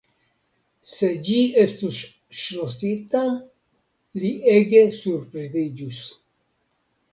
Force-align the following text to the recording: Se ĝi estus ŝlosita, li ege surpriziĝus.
Se 0.91 1.09
ĝi 1.27 1.35
estus 1.63 1.99
ŝlosita, 2.39 3.23
li 4.25 4.33
ege 4.57 4.83
surpriziĝus. 5.03 6.03